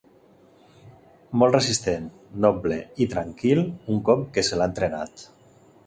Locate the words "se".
4.51-4.61